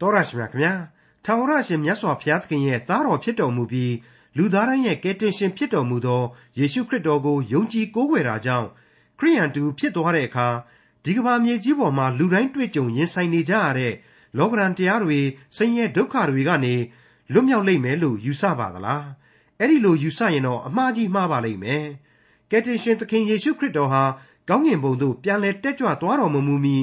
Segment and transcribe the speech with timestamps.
[0.00, 0.74] တော်ရရှိမြခင်ဗျာ
[1.24, 3.94] ထာဝရရှင်မြတ်စွာဘုရားသခင်ရဲ့သားတော်ဖြစ်တော်မူပြီး
[4.36, 6.22] လူသားတိုင်းရဲ့ကယ်တင်ရှင်ဖြစ်တော်မူသော
[6.58, 8.68] ယေရှုခရစ်တော်ကိုယုံကြည်ကိုးကွယ်တာကြောင့်
[9.18, 10.48] ခရိယန်တူဖြစ်သွားတဲ့အခါ
[11.04, 13.92] ဒီကမ္ဘာမြေကြီးပေါ်မှာလူတိုင်းတွေ့ကြုံရင်ဆိုင်နေကြရတဲ့
[14.38, 15.18] လောကရန်တရားတွေ
[15.56, 16.74] ဆင်းရဲဒုက္ခတွေကနေ
[17.32, 19.06] လွတ်မြောက်လိမ့်မယ်လို့ယူဆပါသလား
[19.58, 21.84] အဲ့ဒီလိုယူဆရင်တော့အမှားကြီးမှားပါလိမ့်မယ်
[22.50, 24.02] ကယ်တင်ရှင်သခင်ယေရှုခရစ်တော်ဟာ
[24.48, 26.76] ကောင်းကင်ဘုံသို့ပြန်လည်တက်ကြွသွားတော်မမူမီ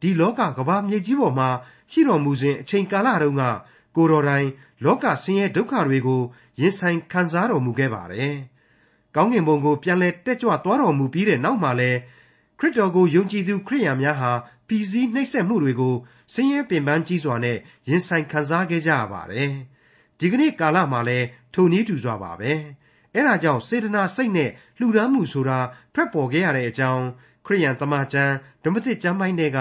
[0.00, 1.48] ဒီလောကကမ္ဘာမြေကြီးပေါ်မှာ
[1.92, 3.42] ရှိတော်မူစဉ်အချိန်ကာလတုန်းက
[3.96, 4.48] ကိုတော်တိုင်
[4.84, 6.22] လောကဆင်းရဲဒုက္ခတွေကို
[6.60, 8.34] ရင်ဆိုင်ခံစားတော်မူခဲ့ပါတယ်။
[9.14, 11.90] ကောင်းကင်ဘုံကိုပြန်လည်တက်ကြွသွားတော်မူပြီးတဲ့နောက်မှာလဲ
[12.58, 14.32] ခရစ်တော်ကိုယုံကြည်သူခရိယာများဟာ
[14.68, 15.94] ပြည်စည်းနှိပ်စက်မှုတွေကို
[16.32, 17.56] ဆင်းရဲပင်ပန်းကြီးစွာနဲ့
[17.88, 19.50] ရင်ဆိုင်ခံစားခဲ့ကြရပါတယ်။
[20.18, 21.18] ဒီကနေ့ကာလမှာလဲ
[21.54, 22.52] ထိုနည်းတူစွာပါပဲ။
[23.14, 25.58] အဲဒါကြောင့်စေတနာစိတ်နဲ့လှူဒန်းမှုဆိုတာ
[25.94, 27.04] ထွက်ပေါ်ခဲ့ရတဲ့အကြောင်း
[27.46, 28.34] ခရိယန်တမန်ကျမ်း
[28.64, 29.58] ဓမ္မသစ်ကျမ်းပိုင်းတွေက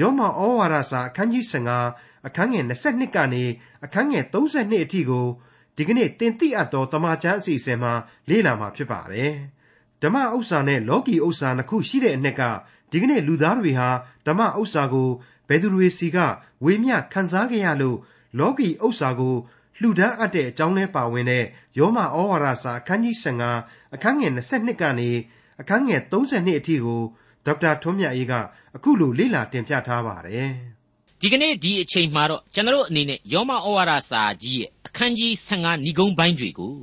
[0.00, 1.44] ယောမဩဝါဒစာအခန်းကြီး
[1.86, 3.44] 15အခန်းငယ်22ကနေ
[3.84, 5.26] အခန်းငယ်32အထိကို
[5.76, 7.92] ဒီကနေ့တင်ပြအပ်သောတမန်ကျမ်းအစီအစဉ်မှာ
[8.28, 9.32] လေ့လာမှာဖြစ်ပါတယ်။
[10.02, 12.40] ဓမ္မဥစ္စာနဲ့လောကီဥစ္စာနှစ်ခုရှိတဲ့အ ਨੇ က
[12.90, 13.88] ဒီကနေ့လူသားတွေဟာ
[14.26, 15.08] ဓမ္မဥစ္စာကို
[15.48, 16.18] ဘယ်သူတွေစီက
[16.64, 17.98] ဝေမျှခံစားကြရလို့
[18.38, 19.36] လောကီဥစ္စာကို
[19.80, 21.44] လှူဒန်းအပ်တဲ့အကြောင်းလဲပါဝင်တဲ့
[21.78, 23.16] ယောမဩဝါဒစာအခန်းကြီး
[23.54, 25.10] 15အခန်းငယ်22ကနေ
[25.60, 27.02] အခန်းငယ်32အထိကို
[27.46, 28.32] ဒေါက်တာထွန်းမြတ်အေးက
[28.76, 30.50] အခုလိုလေ့လာတင်ပြထားပါတယ်။
[31.20, 36.76] ဒီကနေ့ဒီအချိန်မှာတော့ကျွန်တော်အနေနဲ့ယောမဩဝါဒစာကြီးရဲ့အခန်းကြီး15ဏီကုန်းပိုင်းတွေကို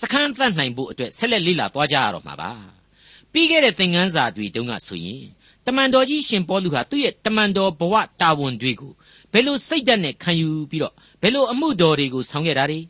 [0.00, 2.52] စခန်းသတ်နိုင်ဖို့အတွက်ဆက်လက်လေ့လာသွားကြရတော့မှာပါ။
[3.32, 5.22] ပြီးခဲ့တဲ့သင်ခန်းစာတွေတုန်းကဆိုရင်
[5.66, 8.92] တမန်တော်ကြီးရှင်ပေါလုဟာသူ့ရဲ့တမန်တော်ဘဝတာဝန်တွေကို
[9.32, 12.80] ဘယ်လိုစိတ်ဓာတ်နဲ့ခံယူပြီးတော့ဘယ်လိုအမှုတော်တွေကိုဆောင်ခဲ့တာတွေ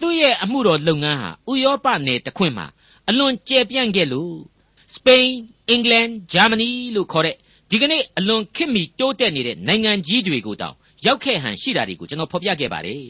[0.00, 2.66] သူ့ရဲ့အမှုတော်လုပ်ငန်းဟာဥရောပနယ်တစ်ခွင်မှာ
[3.08, 4.34] အလွန်ကျယ်ပြန့်ခဲ့လို့
[4.94, 5.28] စပိန်
[5.70, 7.36] အင်္ဂလန်ဂျာမနီလို့ခေါ်တဲ့
[7.70, 10.74] ဒီကနေ့အလွန်ခေတ်မီတိုးတက်နေတဲ့နိုင်ငံကြီးတွေကိုတောင်
[11.06, 13.02] ရောက်ခဲ့ဟန်ရှိတာတွေကိုကျွန်တော်ဖော်ပြခဲ့ပါတယ်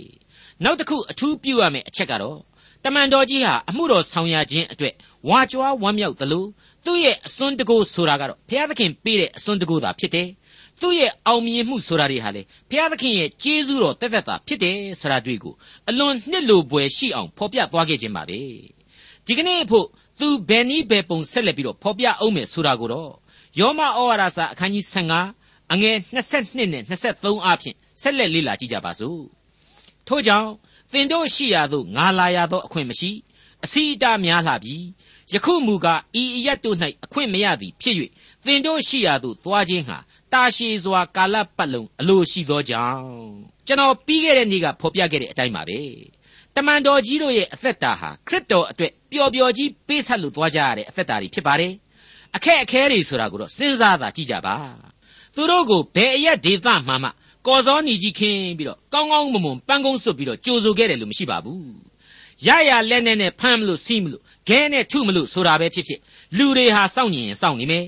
[0.64, 2.38] နောက်တစ်ခုအထူးပြုရမယ့်အချက်ကတော့
[2.84, 4.94] တမန်တော်ကြီးဟာအမှုတော်ဆောင်ရခြင်းအတွက်
[5.28, 6.44] ဝါကြွားဝမ်းမြောက်သလို
[6.84, 10.28] သူ့ရဲ့အစွန်းတကူဆိုတာကတော့ဘုရားသခင်ပေးတဲ့အစွန်းတကူသာဖြစ်တယ်
[10.80, 15.54] သူ့ရဲ့အောင်မြင်မှုဆိုတာတွေဟာလေဘုရားသခင်ရဲ့ကျေးဇူးတော်တက်တက်တာဖြစ်တယ်ဆိုတာတွေ့ကို
[15.88, 18.40] အလွန်နှစ်လိုပွယ်ရှိအောင်ဖော်ပြသွားခဲ့ခြင်းပါပဲ
[19.26, 19.86] ဒီကနေ့ဖို့
[20.20, 23.12] သူဘယ်နည်းဘယ်ပုံဆက်လက်ပြီးတော့ဖော်ပြအောင်မယ်ဆိုတာကိုတော့
[23.58, 24.84] ယောမဩဝါဒစာအခန်းကြီး
[25.28, 29.20] 15အငယ်22နဲ့23အဖြစ်ဆက်လက်လေ့လာကြည့်ကြပါစို့
[30.08, 30.50] ထို့ကြောင့်
[30.92, 33.10] သင်တို့ရှိရာသို့ငါလာရသောအခွင့်မရှိ
[33.64, 34.76] အစီအတာများလှပြီ
[35.32, 37.96] ယခုမူကားဤအရက်တို့၌အခွင့်မရသည်ဖြစ်၍
[38.44, 39.98] သင်တို့ရှိရာသို့သွားခြင်းဟာ
[40.32, 43.04] တာရှည်စွာကာလပတ်လုံးအလိုရှိသောကြောင့်
[43.66, 45.80] ကျွန်တော်ပြီးခဲ့တဲ့နေ့ကဖော်ပြခဲ့တဲ့အတိုင်းပါပဲ
[46.56, 51.72] တမန်တော်ကြီးတို့ရဲ့အသက်တာဟာခရစ်တော်အတွက်ပျော်ပျော်ကြီးပေးဆက်လို့သွားကြရတဲ့အသက်တာတွေဖြစ်ပါတယ်
[52.36, 54.54] အခက်အခဲတွေဆိုတာကိုတော့စဉ်းစားသာကြည့်ကြပါ
[55.34, 57.10] သူတို့ကိုဘယ်အရက်ဒေသမှမှ
[57.46, 61.64] ကော်စောနီကြီးခင်းပြီးတော့ကောင်းကောင်းမွန်မွန်ပန်းကုန်းစွပ်ပြီးတော့ကြိုဆိုခဲ့တယ်လို့မရှိပါဘူး
[62.46, 66.00] ရရလက်နဲ့နဲ့ဖမ်းမလို့စီးမလို့ခဲနဲ့ထုမလို့ဆိုတာပဲဖြစ်ဖြစ်
[66.36, 67.84] လူတွေဟာစောင့်ညင်ရင်စောင့်နေမယ်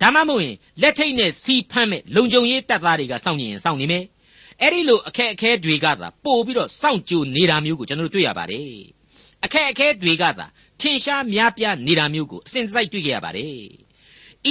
[0.00, 4.04] ဒါမှမဟုတ်ရင်လက်ထိတ်နဲ့စီဖမ်းမဲ့လုံခြုံရေးတပ်သားတွေကစောင့်ညင်ရင်စောင့်နေမယ်
[4.62, 8.70] အဲ့ဒီလိုအခက်အခဲတွေကသာပို့ပြီးတော့စောင့်ကြိုနေတာမျိုးကိုကျွန်တော်တို့တွေ့ရပါတယ်
[9.44, 10.46] အခက်အခဲတွေကသာ
[10.80, 13.54] ထင်ရှားများပြားနေတာမျိုးကိုအစဉ်တစိုက်တွေ့ကြရပါတယ်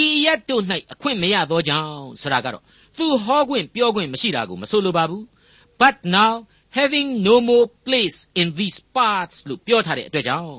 [0.02, 2.64] ဤရက်တို့၌အခွင့်မရသောကြောင့်ဆိုတာကတော့
[2.98, 5.24] သူဟောခွင့်ပြောခွင့်မရှိတာကိုမဆိုလိုပါဘူး
[5.82, 6.34] but now
[6.78, 10.58] having no more place in these parts လို့ပြောထားတဲ့အတွက်ကြောင့်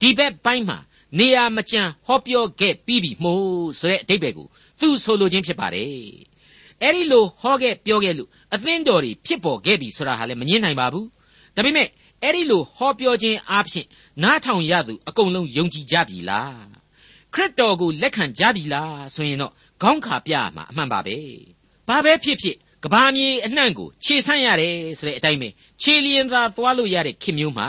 [0.00, 0.78] ဒီဘက်ပိုင်းမှာ
[1.18, 4.46] နေရာမကျန်ဟောပြောခဲ့ပြီးပြီမို့ဆိုတဲ့အဓိပ္ပာယ်ကို
[4.80, 6.27] သူဆိုလိုခြင်းဖြစ်ပါတယ်
[6.82, 11.06] အဲ့ဒီလိုဟောခဲ့ပြောခဲ့လို့အသင်းတော်တွေဖြစ်ပေါ်ခဲ့ပြီဆိုတာဟာလည်းမငင်းနိုင်ပါဘူး
[11.56, 11.88] ဒါပေမဲ့
[12.22, 13.86] အဲ့ဒီလိုဟောပြောခြင်းအပြင်
[14.22, 16.66] နားထောင်ရသူအကုန်လုံးယုံကြည်ကြပြီလား
[17.34, 19.52] ခရစ်တော်ကိုလက်ခံကြပြီလားဆိုရင်တော့
[19.82, 21.16] ခေါင်းခါပြရမှာအမှန်ပါပဲ
[21.88, 25.48] ဘာပဲဖြစ်ဖြစ်ကဘာမြေအနှံ့ကိုခြေဆန့်ရတယ်ဆိုတဲ့အတိုင်းပဲ
[25.82, 27.68] ခြေလျင်သာသွားလို့ရတဲ့ခင်မျိုးမှာ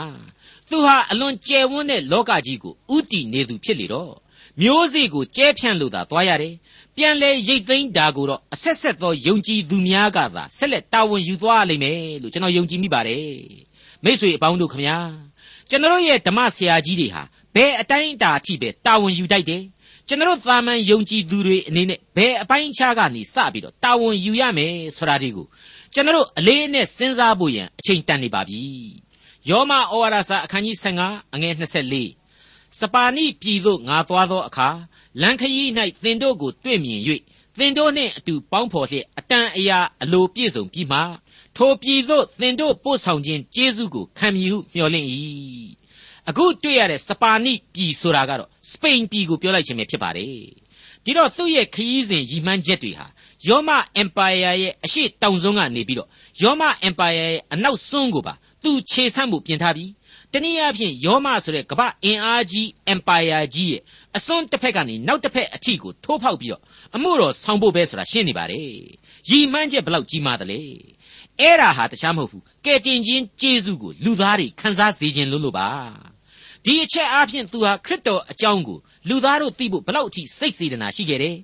[0.70, 4.14] သူဟာအလွန်ကျယ်ဝန်းတဲ့လောကကြီးကိုဥတီနေသူဖြစ်လေတော့
[4.62, 6.54] မျိုးစေ့ကိုကျဲဖြန့်လို့သာသွားရတယ်
[7.00, 13.28] ပြန်လဲရိတ်သိမ်းတာကိုတော့အဆက်ဆက်သောယုံကြည်သူများကသာဆက်လက်တာဝန်ယူသွားလိမ့်မယ်လို့ကျွန်တော်ယုံကြည်မိပါတယ်
[14.04, 14.96] မိษွေအပေါင်းတို့ခမညာ
[15.68, 17.22] ကျွန်တော်ရဲ့ဓမ္မဆရာကြီးတွေဟာ
[17.54, 19.62] ဘယ်အတိုင်းအတာအထိပဲတာဝန်ယူတတ်တယ်
[20.08, 25.46] ကျွန်တော်သာမန်ယုံကြည်သူတွေအနေနဲ့ဘယ်အပိုင်းခြားကနေစပြီးတော့တာဝန်ယူရမယ်ဆိုတာဒီကို
[25.94, 28.62] ကျွန်တော်အလေးအနက်စဉ်းစားဖို့ရန်အချိန်တန်နေပါပြီ
[29.48, 32.19] ယောမဩဝါဒစာအခန်းကြီး15အငယ်24
[32.78, 34.68] စပါနိပြည်သို့ငါသွားသောအခါ
[35.20, 35.68] လန်ခရီး၌
[36.02, 37.00] သင်တို့ကိုတွေ့မြင်၍
[37.58, 41.00] သင်တို့နှင့်အတူပေါင်းဖော်လျက်အတန်အရာအလိုပြည့်စုံပြီးမှ
[41.56, 45.08] ထိုပြည်သို့သင်တို့ပို့ဆောင်ခြင်းကျေးဇူးကိုခံမည်ဟုမျှော်လင့်၏
[46.28, 50.28] အခုတွေ့ရတဲ့စပါနိပြည်ဆိုတာကတော့စပိန်ပြည်ကိုပြောလိုက်ခြင်းပဲဖြစ်ပါတယ်
[51.04, 53.06] ဒီတော့သူ့ရဲ့ခရီးစဉ်ရည်မှန်းချက်တွေဟာ
[53.48, 56.08] ယောမအင်ပါယာရဲ့အရှိတောင်စွန်းကနေပြီးတော့
[56.42, 59.90] ယောမအင်ပါယာရဲ့အနောက်စွန်းကိုပါသူခြေဆန့်မှုပြင်ထားပြီး
[60.34, 63.82] တနည်းအားဖြင့်ယောမဆိုတဲ့ကမ္ဘာအင်အားကြီးအင်ပါယာကြီးရဲ့
[64.16, 66.62] အစွန်းတစ်ဖက်ကနေနောက်တစ်ဖက်အထိကိုထိုးဖောက်ပြီးတော့
[66.96, 68.70] အမှုတော်ဆောင်ဖို့ပဲဆိုတာရှင်းနေပါတယ်
[69.30, 70.60] ရည်မှန်းချက်ဘလောက်ကြီးမားသလဲ
[71.40, 75.68] အဲ့ဒါဟာတခြားမဟုတ်ဘူးကဲတင်ချင်းကျေးဇူးကိုလူသားတွေခံစားစေခြင်းလို့လို့ပါ
[76.64, 78.78] ဒီအချက်အားဖြင့်သူဟာခရစ်တော်အကြောင်းကို
[79.08, 81.36] လူသားတို့သိဖို့ဘလောက်အထိစိတ်စေတနာရှိခဲ့တယ်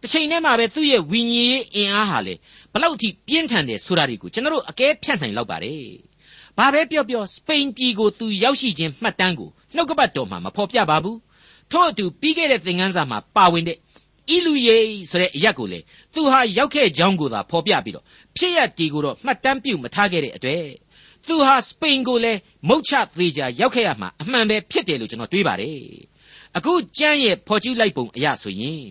[0.00, 2.34] တစ်ချိန်တည်းမှာပဲသူ့ရဲ့ဝိညာဉ်ရေးအင်အားဟာလေ
[2.72, 5.84] ဘလောက်အထိပြင်းထန်တယ်ဆိုတာတွေကိုကျွန်တော်တို့အကဲဖြတ်နိုင်လောက်ပါတယ်
[6.60, 11.18] ဘာပဲပြောပြောစပိန်ပြည်ကိုသူရောက်ရှိခြင်းမှတ်တမ်းကိုနှုတ်ကပတ်တော်မှာမဖော်ပြပါဘူး
[11.70, 14.76] ထို့အတူပြီးခဲ့တဲ့သင်ခန်းစာမှာပါဝင်တဲ့ဣလူယေ
[15.10, 15.80] ဆိုတဲ့အရက်ကိုလေ
[16.14, 18.04] သူဟာရောက်ခဲ့ကြောင်းကိုသာဖော်ပြပြီးတော့
[18.36, 20.64] ဖြစ်ရတီကိုတော့မှတ်တမ်းပြုမထားခဲ့တဲ့အတွက်
[21.28, 25.78] သူဟာစပိန်ကိုလည်းမုတ်ချသေးကြရောက်ခဲ့ရမှာအမှန်ပဲဖြစ်တယ်လို့ကျွန်တော်တွေးပါတယ်
[26.56, 28.84] အခုကျမ်းရဲ့ဖော်ကျူးလိုက်ပုံအရဆိုရင်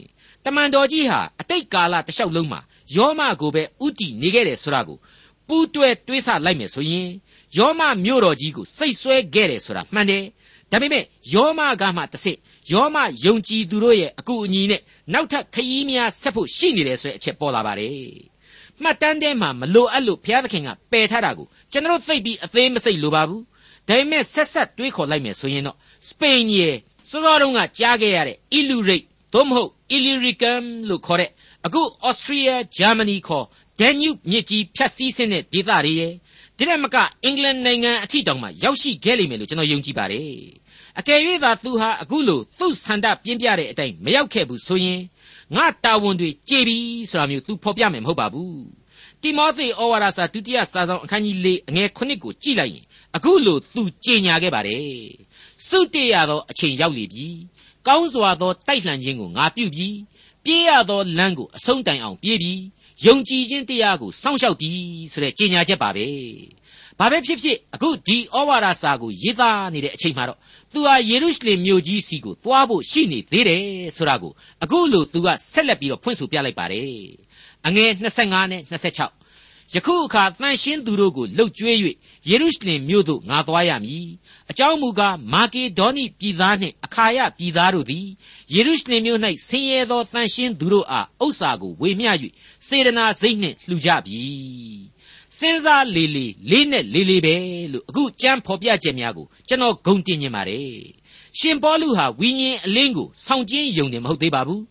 [0.45, 2.59] တမန်တော်ကြီးဟာအတိတ်ကာလတစ်လျှောက်လုံးမှာ
[2.95, 4.97] ယောမကိုပဲဥတီနေခဲ့တယ်ဆိုတာကို
[5.47, 7.09] ပူးတွဲတွေးဆလိုက်မယ်ဆိုရင်
[7.57, 10.23] ယောမမြို့တော်ကြီးကိုစိတ်ဆွဲခဲ့တယ်ဆိုတာမှန်တယ်
[10.71, 11.03] ဒါပေမဲ့
[11.33, 12.37] ယောမကမှတစ်စစ်
[12.71, 14.81] ယောမယုံကြည်သူတို့ရဲ့အကူအညီနဲ့
[15.13, 17.93] နောက်ထပ်ခရီးများဆက်ဖို့ရှိနေတယ်ဆိုတဲ့အချက်ပေါ်လာပါတယ်
[18.83, 23.43] မှတ်တမ်းထဲမှာမလိုအပ်လို့ဘုရားသခင်ကပယ်ထားတာကိုကျွန်တော်သိပြီးအသေးမစိတ်လိုပါဘူး
[23.87, 26.75] ဒါပေမဲ့ဆက်ဆက်တွေးခေါ်လိုက်မယ်ဆိုရင်တော့စပိန်ရဲ့
[27.09, 31.29] စောစောတုန်းကကြားခဲ့ရတဲ့ Illyrate သို့မဟုတ် Illyricum လို့ခေါ်တဲ့
[31.65, 33.45] အခု Austria Germany ခေါ်
[33.79, 36.13] Danube မြစ်ကြီးဖြတ်စည်းဆင်းတဲ့ဒေသတွေရဲ့
[36.59, 40.31] ဒီရက်မကအင်္ဂလန်နိုင်ငံအထိတောင်မှရောက်ရှိခဲ့လိမ့်မယ်လို့ကျွန်တော်ယုံကြည်ပါတယ်
[40.99, 45.01] အကယ်၍သာသူဟာအခုလိုသူ့ဆန္ဒပြင်းပြတဲ့အတိုင်းမရောက်ခဲ့ဘူးဆိုရင်
[45.55, 46.77] ငါတာဝန်တွေကြေပြီ
[47.09, 48.61] ဆိုတာမျိုးသူဖော်ပြမယ်မဟုတ်ပါဘူး
[49.21, 52.85] တိမောသေဩဝါဒစာဒုတိယစာဆောင်အခန်းကြီး၄အငယ်9ကိုကြည့်လိုက်ရင်
[53.15, 54.83] အခုလိုသူကြေညာခဲ့ပါတယ်
[55.67, 57.27] စုတေရသောအချိန်ရောက်လေပြီ
[57.87, 59.87] ကောင်းစွာသောတိုက်လှန်ခြင်းကိုငါပြုပြီ
[60.43, 62.53] ပြေးရသောလမ်းကိုအဆုံးတိုင်အောင်ပြေးပြီ
[63.05, 64.69] ယုံကြည်ခြင်းတရားကိုစောင့်ရှောက်ပြီ
[65.13, 66.07] ဆိုတဲ့ကြေညာချက်ပါပဲ
[66.99, 70.39] ဘာပဲဖြစ်ဖြစ်အခုဒီဩဝါဒစာကိုရေးသားနေတဲ့အချိန်မှာတော့
[70.73, 73.63] သူဟာယေရုရှလင်မြို့ကြီးစီကိုသွားဖို့ရှိနေသေးတယ်
[73.97, 74.31] ဆိုတာကို
[74.63, 76.91] အခုလိုသူကဆက်လက်ပြီးတော့ဖွင့်ဆိုပြလိုက်ပါတယ်
[77.67, 77.89] အငယ်
[78.21, 81.77] 25နဲ့26ယခုအခါတန်ရှင်းသူတို့ကိုလှုပ်ကြွေး၍
[82.29, 84.07] ယေရုရှလင်မြို့သို့ငါသွားရမည်
[84.51, 88.07] အကြောင်းမူကားမာကေဒေါနိပြည်သားနှင့်အခါယပြည်သားတို့သည်
[88.53, 92.11] ယေရုရှလင်မြို့၌ဆင်းရဲသောတန်ရှင်းသူတို့အားဥစ္စာကိုဝေမျှ၍
[92.67, 94.21] စေတနာစိတ်နှင့်လှူကြပြီ
[95.37, 97.35] စဉ်းစားလေလေလေးနဲ့လေးလေးပဲ
[97.73, 100.69] လို့အခုကြမ်းဖော်ပြချက်များကိုကျွန်တော်ဂုံတင်နေပါတယ်
[101.39, 104.63] ရှင်ပေါလုဟာဝိညာဉ်အလင်းကိုဆောင်ကျင်းယုံတယ်မဟုတ်သေးပါဘူး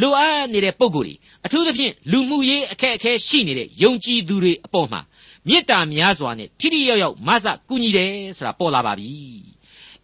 [0.00, 1.14] လိုအပ်နေတဲ့ပုံကိုယ်တွေ
[1.46, 5.00] အထူးသဖြင့်လူမှုရေးအခက်အခဲရှိနေတဲ့ယုံကြည်သူတွေအပေါ်မှာ
[5.48, 9.10] မေတ္တာများစွာနဲ့ထိထိရောက်ရောက်မဆကူညီတယ်ဆိုတာပေါ်လာပါပြီ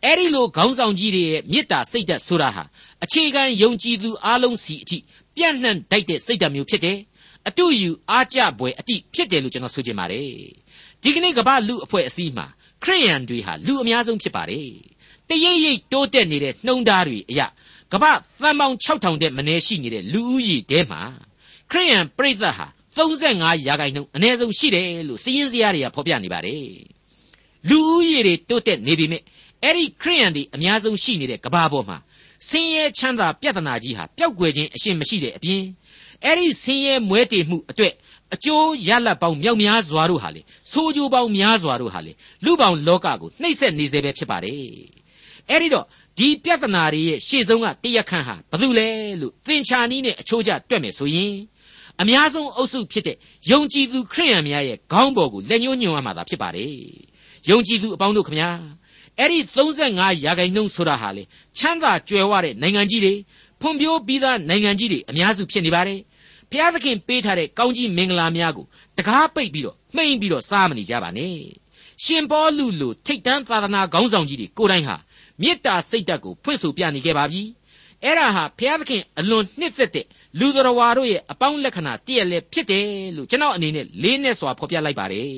[0.04, 2.64] အဲ့ဒီလိုခေါင်းဆောင်ကြီးတွေရဲ့မေတ္တာစိတ်ဓာတ်ဆိုတာဟာ
[3.04, 4.98] အခြေခံယုံကြည်သူအလုံးစီအထိ
[5.36, 6.98] ပြန့်နှံ့တိုက်တဲ့စိတ်ဓာတ်မျိုးဖြစ်တယ်
[7.48, 10.28] အတူယူအားကြပွဲအတိဖြစ်တယ်လို့ကျွန်တော်ဆိုချင်ပါတယ်
[11.02, 12.46] ဒီကနေ့ကမ္ဘာလူအဖွဲ့အစည်းမှာ
[12.82, 14.68] ခရိယန်တွေဟာလူအများဆုံးဖြစ်ပါတယ်
[15.28, 17.46] တရိပ်ရိပ်တိုးတက်နေတဲ့နှုံသားတွေအရာ
[17.92, 18.12] ကမ္ဘာ
[18.42, 21.00] သန်းပေါင်း6000တဲ့မနေရှိနေတဲ့လူဦးရေတဲမှာ
[21.70, 22.66] ခရိယန်ပြိသက်ဟာ
[22.96, 26.66] 35ရာခိုင်နှုန်းအနည်းဆုံးရှိတယ်လို့စည်ရင်းစရာတွေကဖော်ပြနေပါတယ်
[27.68, 29.18] လူဦးရေတွေတိုးတက်နေပြီမြဲ
[29.62, 31.98] အဲ့ဒီခရိယန်တွေအများဆုံးရှိနေတဲ့ကမ္ဘာပေါ်မှာ
[32.48, 35.62] ဆင်းရဲချမ်းသာပြဿနာကြီးဟာပျောက်ကွယ်ခြင်းအရှင်းမရှိတဲ့အပြင်
[36.24, 37.94] အဲ့ဒီဆင်းရဲမွဲတေမှုအတွက်
[38.34, 40.42] အကျိုးရလတ်ပေါင်းမြောက်များစွာတို့ဟာလေ
[40.72, 42.12] ဆိုးကျိုးပေါင်းများစွာတို့ဟာလေ
[42.44, 44.58] လူပေါင်းလောကကိုနှိမ့်ဆက်နေစေပဲဖြစ်ပါတယ်
[45.50, 45.86] အဲ့ဒီတော့
[46.18, 48.88] ဒီပြဿနာတွေရဲ့ရှေ့ဆုံးကတရခန့်ဟာဘာလို့လဲ
[49.20, 51.32] လို့သင်္ချာနီးနဲ့အချိုးကျတွက်မယ်ဆိုရင်
[52.00, 53.16] အများဆုံးအုပ်စုဖြစ်တဲ့
[53.50, 56.72] ယုံကြည်သူခရိယန်များရဲ့ခေါင်းပေါ်ကိုလက်ညှိုးညွှန်ရမှာသာဖြစ်ပါတယ်
[57.48, 58.50] ယုံကြည်သူအပေါင်းတို့ခမညာ
[59.18, 61.22] အဲ့ဒီ35ရာခိုင်နှုန်းဆိုတာဟာလေ
[61.58, 63.14] ချမ်းသာကြွယ်ဝတဲ့နိုင်ငံကြီးတွေ
[63.60, 66.00] ဖွံ့ဖြိုးပြီးသားနိုင်ငံကြီးတွေအများစုဖြစ်နေပါတယ်
[66.50, 68.66] ဘုရားသခင်ပေးထားတဲ့ကောင်းကြီးမင်္ဂလာများကို
[68.98, 71.36] တကားပိတ်ပြီးတော့မှိန်ပြီးတော့စားမနေကြပါနဲ့
[72.04, 74.96] ရှင်ပေါလုလိုထိတ်တန်းသာသနာခေါင်းဆောင်ကြီးတွေကိုယ်တိုင်ဟာ
[75.40, 77.42] မေတ္တာစိတ်ဓာတ်ကိုဖွင့်ဆိုပြနေခဲ့ပါပြီ
[78.04, 80.06] အဲ့ဒါဟာဘုရားသခင်အလွန်နှစ်သက်တဲ့
[80.38, 85.30] လူတော်ဝါတို့ရဲ့အပေါင်းလက္ခဏာတည့်ရလဲဖြစ်တယ်လို့ကျွန်တော်အနေနဲ့လေးနဲ့စွာဖော်ပြလိုက်ပါတယ်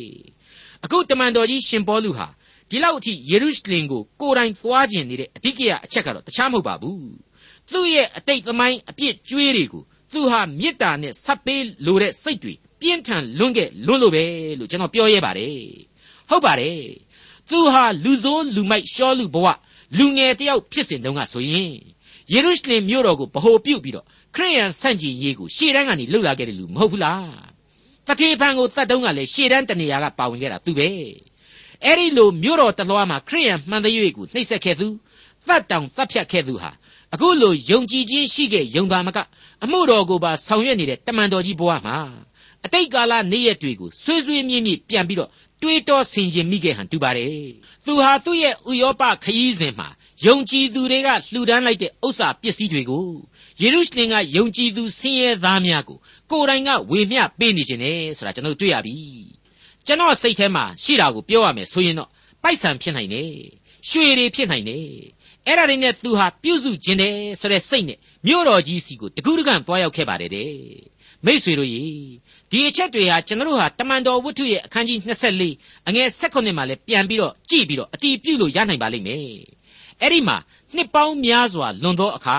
[0.84, 2.26] အခုတမန်တော်ကြီးရှင်ပေါလုဟာ
[2.70, 7.12] ဒီလောက်အထိယေရုရှလင်ကိုကိုယ်တိုင်သွားကျင်နေတဲ့အဓိကရအချက်ကတော့တခြားမဟုတ်ပါဘူး
[7.72, 9.82] သူ့ရဲ့အတိတ်သမိုင်းအပြစ်ကြွေးတွေကို
[10.12, 14.24] သူဟာမေတ္တာနဲ့ဆက်ပေးလိုတဲ့စိတ်တွေပြင်းထန်လွန်းခဲ့လွန်းလို့ပဲ
[14.58, 15.58] လို့ကျွန်တော်ပြောရဲပါတယ်
[16.28, 16.80] ဟုတ်ပါတယ်
[17.50, 19.46] သူဟာလူဆိုးလူမိုက်ရှောလူဘဝ
[19.98, 21.72] လူငယ်တယောက်ဖြစ်စဉ်တုန်းကဆိုရင်
[22.32, 27.28] ယေရုရှလင်မြို့တော်ကိုဗဟိုပြုတ်ပြီးတော့ ခရိယန်ဆန့်ကျင်ရေးကိုရှေ့တန်းကနေလှုပ်လာခဲ့တယ်လူမဟုတ်ဘူးလား
[28.06, 30.88] တတိဖန်ကိုတတ်တုံးကလည်းရှေ့တန်းတနေရာကပါဝင်ခဲ့တာသူပဲ
[31.84, 34.88] အဲ့ဒီလိုမြို့တော်တလွားမှာခရိယန်မှန်တဲ့ရွေ့ကိုနှိပ်စက်ခဲ့သူ
[35.48, 36.70] တတ်တောင်တတ်ဖြတ်ခဲ့သူဟာ
[37.14, 39.18] အခုလိုယုံကြည်ခြင်းရှိခဲ့ယုံသားမက
[39.64, 41.96] အမှုတော်ကိုပါဆောင်ရွက်နေတဲ့တမန်တော်ကြီးဘဝမှာ
[42.64, 45.30] အတိတ်ကာလနေ့ရက်တွေကိုဆွေးဆွေးမြင့်မြင့်ပြန်ပြီးတော့
[45.62, 47.30] တွေးတောဆင်ခြင်မိခဲ့ဟန်တူပါတယ်။
[47.86, 49.88] သူဟာသူ့ရဲ့ဥယောပခရီးစဉ်မှာ
[50.26, 53.06] ယုံကြည်သူတွေကလှူဒန်းလိုက်တဲ့ဥစ္စာပစ္စည်းတွေကို
[53.60, 55.98] ယေရုရှလင်ကယုံကြည်သူဆင်းရဲသားများကို
[56.30, 58.96] ကိုယ်တိုင်ကဝေမျှပေးနေခြင်းနဲ့ဆိုတာကျွန်တော်တွေ့ရပြီ။
[59.86, 62.10] ကျွန်တော်စိတ်ထဲမှာရှိတာကိုပြောရမယ်ဆိုရင်တော့
[62.42, 63.30] ပိုက်ဆံဖြစ်နိုင်တယ်။
[63.88, 64.86] ရွှေတွေဖြစ်နိုင်တယ်။
[65.46, 70.52] အဲ့ဒါတွေနဲ့သူဟာပြုစုခြင်းတယ်ဆိုတဲ့စိတ်နဲ့မြို့တော်ကြီးစီကိုတကူးတကန်သွားရောက်ခဲ့ပါတယ်တဲ့။
[71.24, 71.84] မိษွေတို့ရေ
[72.50, 74.98] ဒီအချက်တွေဟာကျွန်တော်တို့ဟာတမန်တော်ဝတ္ထုရဲ့အခန်းကြီး
[75.44, 79.26] 24အငယ်16မှာလည်းပြန်ပြီးတော့ကြည့်ပြီးတော့အတီးပြုလို့ရနိုင်ပါလိမ့်မယ်။
[80.00, 80.36] အဲ့ဒီမှာ
[80.74, 82.36] နှစ်ပေါင်းများစွာလွန်သောအခါ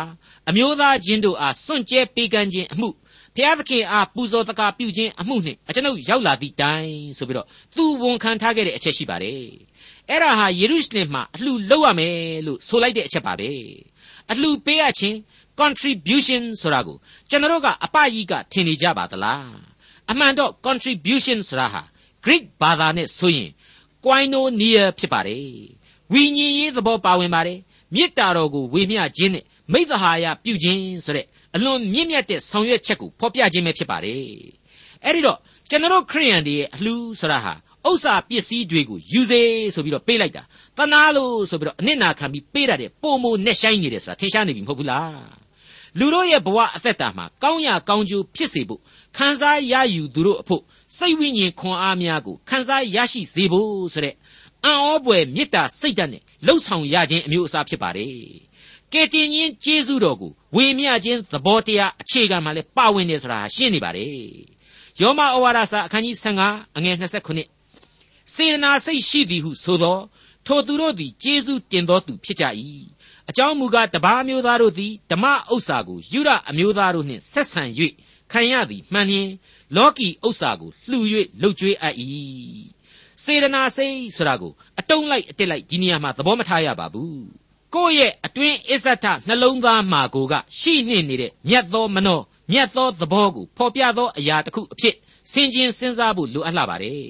[0.50, 2.90] အမျိုးသားချင်းတို့အားစွန့်ကြဲပေးကမ်းခြင်းအမှု
[3.36, 9.44] ဖျားသခင်အားပူဇော်တကာပြုခြင်းအမှုနှင့်အကျွန်ုပ်ရောက်လာသည့်တိုင်ဆိုပြီးတော့သူဝန်ခံထားခဲ့တဲ့အချက်ရှိပါတယ်။
[10.10, 13.52] အဲ့ဒါဟာယေရုရှလင်မှာအလှလုပ်ရမယ်လို့ဆိုလိုက်တဲ့အချက်ပါပဲ။
[14.32, 15.18] အလှပေးရခြင်း
[15.60, 16.98] contribution ဆိုတာကို
[17.30, 19.46] ကျွန်တော်တို့ကအပကြီးကထင်နေကြပါသလား။
[20.12, 21.82] အမှန်တော့ contribution ဆိုတာဟာ
[22.24, 23.50] Greek ဘာသာနဲ့ဆိုရင်
[24.06, 25.50] koinonia ဖြစ်ပါတယ်။
[26.14, 27.60] ဝိညာဉ်ရေးသဘောပါဝင်ပါတယ်။
[27.94, 34.24] မေတ္တာတော်ကိုဝေမျှခြင်းနဲ့မိသဟာယပြုခြင်းဆိုတဲ့အလွန်မြင့်မြတ်တဲ့ဆောင်ရွက်ချက်ကိုဖော်ပြခြင်းပဲဖြစ်ပါတယ်။
[35.06, 37.54] အဲဒီတော့ကျွန်တော်ခရိယန်တွေရဲ့အလှူဆိုတာဟာ
[37.90, 39.42] ဥစ္စာပစ္စည်းတွေကိုယူစေ
[39.76, 40.44] ဆိုပြီးတော့ပေးလိုက်တာ
[40.78, 45.46] တနာလို့ဆိုပြီးတော့အနစ်နာခံပြီးပေးရတဲ့ပုံမိုနဲ့ဆိုင်နေတယ်ဆိုတာထင်ရှားနေပြီမဟုတ်ဘူးလား
[46.00, 48.82] လူတို့ရဲ့ဘဝအသက်တာမှာကောင်းရာကောင်းကျိုးဖြစ်စေဖို့
[49.18, 50.62] ခံစားရယူသူတို့အဖို့
[50.98, 54.14] စိတ်ဝိညာဉ်ခွန်အားများကိုခံစားရရှိစေဖို့ဆိုတဲ့
[54.66, 58.12] အံ့ဩပွေမေတ္တာစိတ်ဓာတ်နဲ့လှုပ်ဆောင်ရခြင်းအမျိုးအစားဖြစ်ပါတယ်
[58.94, 64.10] ကယ်တင်ရှင်ကျေးဇူးတော်ကိုဝေမျှခြင်းသဘောတရားအခြေခံမှာလဲပါဝင်တယ်ဆိုတာရှင်းနေပါတယ်
[65.02, 66.16] ယောမဩဝါဒစာအခန်းကြီး
[66.50, 66.96] 15အငယ်
[67.62, 70.00] 29စေတနာစိတ်ရှိသည်ဟုဆိုသော
[70.46, 72.46] ထိုသူတို့သည်ကျေးဇူးတင်သောသူဖြစ်ကြ၏
[73.30, 77.64] အကြောင်းမူကားတပါးမျိုးသားတို့သည်ဓမ္မဥစ္စာကိုယူရအမျိုးသားတို့နှင့်ဆက်ဆံ၍
[78.32, 79.30] ခံရသည်မှန်လျင်
[79.76, 81.00] လောကီဥစ္စာကိုလှူ၍
[81.42, 81.96] လှုပ်ကြွေးအပ်၏
[83.24, 87.26] စေတနာစိတ်ဆိုတာကိုအတုံးလိုက်အတက်လိုက်ဒီနေရာမှာသဘောမထားရပါဘူး
[87.76, 92.20] ကိုယ့်ရဲ့အတွင်းအစ္ဆထနှလုံးသားမှာကိုကရှိနှင့်နေတဲ့မြတ်သောမနော
[92.52, 94.96] မြတ်သောသဘောကိုဖော်ပြသောအရာတစ်ခုအဖြစ်
[95.32, 97.04] ဆင်ခြင်စဉ်းစားဖို့လိုအပ်လာပါတယ်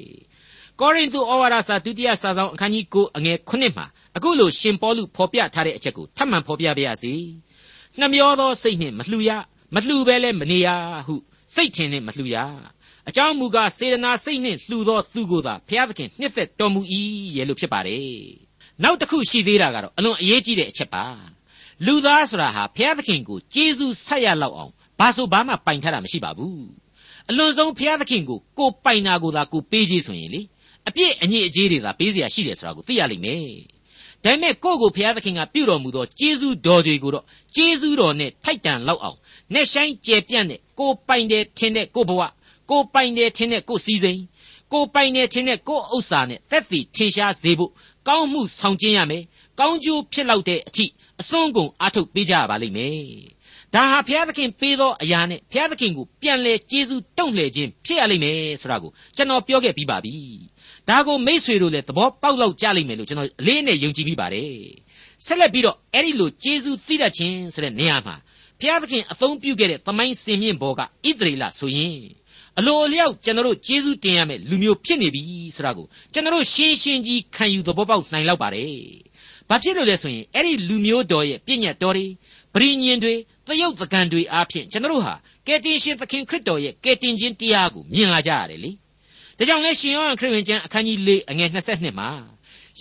[0.80, 3.86] ကောရိန္သုဩဝါဒစာဒုတိယစာဆောင်အခန်းကြီး9အငယ်9မှာ
[4.16, 7.14] အခုလိုရှင်ပေါလုဖော်ပြထားတဲ့အချက်ကိုထပ်မံဖော်ပြပါရစေ
[8.00, 9.32] နှမျောသောစိတ်နှင့်မလှူရ
[9.76, 10.70] မလှူဘဲလဲမနေရ
[11.08, 11.16] ဟု
[11.56, 12.38] စိတ်ထင်နှင့်မလှူရ
[13.09, 16.81] အကြောင်းမူကားစေတနာစိတ်နှင့်လှူသောသူကိုသာဘုရားသခင်နှစ်သက်တော်မူ၏
[17.37, 18.51] ရဲ့လို့ဖြစ်ပါတယ်
[18.83, 21.05] နောက်တစ်ခုရှိသေးတာကတော့အလွန်အရေးကြီးတဲ့အချက်ပါ
[21.87, 26.69] လူသားဆိုတာဟာဘုရားသခင်ကိုကျေးဇူးဆက်ရလောက်အောင်ဘာဆိုဘာမှပိုင်ထားတာမရှိပါဘူး
[27.29, 30.41] အလွန်ဆုံးဘုရားသခင်ကိုကိုပိုင်နာကိုသာကိုပေးကြီးဆိုရင်လေ
[30.89, 33.41] အပြည့်အညစ်အကြေးတွေသာပေးเสียရှိတယ်ဆိုတာကိုသိရလိမ့်မယ်
[34.25, 37.25] ဒါပေမဲ့ကိုယ့်ကိုဘုရားသခင်ကပြုတော်မူသောကျေးဇူးတော်တွေကိုတော့
[37.57, 39.19] ကျေးဇူးတော်နဲ့ထိုက်တန်လောက်အောင်
[39.55, 42.21] နဲ့ဆိုင်ကျယ်ပြန့်တဲ့ကိုပိုင်တယ်ထင်တဲ့ကိုဘဝ
[42.70, 44.22] ကိုပိုင်တယ်ထင်တဲ့ကိုစည်းစိမ်
[44.72, 47.72] ကိုပိုင်တယ်ထင်တဲ့ကိုဥစ္စာနဲ့တက်တည်ထင်ရှားစေဖို့
[48.08, 49.24] ကောင်းမှုဆောင်ကျင်းရမယ်
[49.60, 50.86] ကောင်းကျိုးဖြစ်လောက်တဲ့အထိ
[51.22, 53.36] အစွန်းကုန်အားထုတ်ပေးကြရပါလိမ့်မယ်
[53.74, 60.14] ဒါဟာဘုရားသခင်ပေးသောအရာနဲ့ဘုရားသခင်ကိုပြန်လဲကျေးဇူးတုံ့လှည့်ခြင်းဖြစ်ရလိမ့်မယ်ဆိုတာကိုကျွန်တော်ပြောခဲ့ပြီးပါပြီ
[60.90, 64.54] ဒါကိုမိษွေတို့လည်းသဘောပေါက်လောက်ကြလိမ့်မယ်လို့ကျွန်တော်အလေးနဲ့ယုံကြည်မိပါတယ်
[65.26, 68.16] ဆက်လက်ပြီးတော့အဲ့ဒီလိုကျေးဇူးသိတတ်ခြင်းဆိုတဲ့နေရာမှာ
[68.60, 70.84] ဘုရားသခင်အသုံးပြုခဲ့တဲ့သမိုင်းစင်မြင့်ဘောကဣ
[71.20, 71.98] သရေလဆိုရင်
[72.60, 75.24] အလိုအလျောက်ကျွန်တော်တို့ကျေးဇူးတင်ရမယ်လူမျိုးဖြစ်နေပြီ
[75.56, 78.76] ဆိုတာကိုကျွန်တော်တို့ရှင်းရှင်းကြီးခံယူသဘောပေါက်နိုင်လောက်ပါတယ်။
[79.50, 82.06] ဘာဖြစ်လို့လဲဆိုရင်အဲ့ဒီလူမျိုးတော်ရဲ့ပြည့်ညတ်တော်တွေ
[82.54, 83.14] ပရိညင်တွေ
[83.48, 85.14] သရုပ်သကန်တွေအားဖြင့်ကျွန်တော်တို့ဟာ
[85.48, 88.72] ကယ်တင်ရှင်သခင်ခရစ်တော်ရဲ့ကယ်တင်ခြင်းတရားကိုမြင်လာကြရတယ်လေ။
[89.38, 92.10] ဒါကြောင့်လဲရှင်ယောဟန်ခရစ်ဝင်ကျမ်းအခန်းကြီး၄အငယ်22မှာ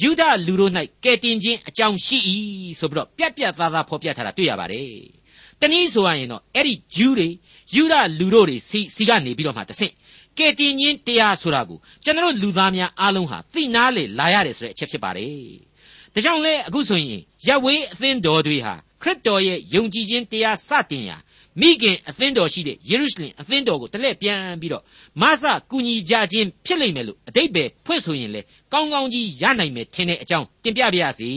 [0.00, 0.72] ယူဒလူတို့၌
[1.04, 2.18] ကယ်တင်ခြင်းအကြောင်းရှိ၏
[2.78, 4.90] ဆိုပြီးတော့ပြက်ပြက်သားသားဖော်ပြထားတာတွေ့ရပါတယ်။
[5.64, 7.28] တနည်းဆိုရရင်တော့အဲ့ဒီဂျူးတွေ
[7.74, 9.92] ယူဒလူတို့တွေစီစီကနေပြီးတော့မှတဆင့်
[10.38, 15.34] ကယ်တင်ခြင်းတရားဆိုတာကိုကျွန်တော်လူသားများအားလုံးဟာသိနာလေလာရတယ်ဆိုတဲ့အချက်ဖြစ်ပါတယ်။
[16.14, 21.16] ဒါကြောင့်လဲအခုဆိုရင်ရဝေးအသင်းတော်တွေဟာခရစ်တော်ရဲ့ယုံကြည်ခြင်းတရားစတင်ရာ
[21.60, 24.82] မိခင်အသင်းတော်ရှိတဲ့ယေရုရှလင်အသင်းတော်ကိုတလှည့်ပြန်ပြီးတော့
[25.20, 28.40] မဆကူညီကြခြင်းဖြစ်လိမ့်မယ်လို့အတိတ်ပဲဖွင့်ဆိုရင်လေ
[28.72, 31.30] ကောင်းကောင်းကြီးရနိုင်မယ်ထင်တဲ့အကြောင်းတင်ပြပါရစေ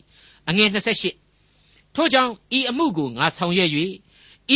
[0.48, 1.23] ။အငယ်28
[1.94, 3.70] ထို့ကြောင့်ဤအမှုကိုငါဆောင်ရွက်၍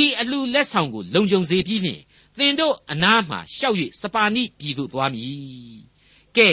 [0.02, 2.00] ဤအလှလက်ဆောင်ကိုလုံခြုံစေပြီးလျှင်
[2.38, 5.78] သင်တို့အနားမှရှောက်၍စပါနိပြည်သို့သွားမည်
[6.36, 6.50] ကဲ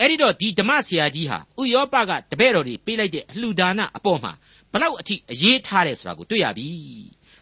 [0.00, 4.32] အဲ့ဒီတော့ဒီဓမ္မဆရာကြီးဟာဥယောပကတပည့်တော်တွေပေးလိုက်တဲ့အလှဒါနအပေါ်မှာ
[4.72, 6.68] ဘလောက်အထိအရေးထားတယ်ဆိုတာကိုတွေ့ရပြီ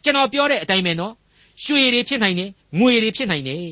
[0.02, 1.14] ကျွန်တော်ပြောတဲ့အတိုင်းပဲနော်
[1.64, 3.62] ရွှေတွေဖြစ်နိုင်တယ်ငွေတွေဖြစ်နိုင်တယ်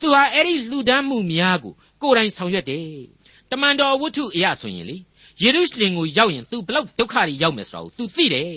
[0.00, 1.72] သူဟာအဲ့ဒီလှူဒန်းမှုများကို
[2.02, 2.88] ကိုယ်တိုင်ဆောင်ရွက်တယ်
[3.50, 4.96] တမန်တော်ဝတ္ထုအရာဆိုရင်လေ
[5.42, 8.50] ယေရုရှလင်ကိုရောက်ရင် तू ဘလောက်ဒုက္ခတွေရောက်မယ်ဆိုတာကို तू သိတယ်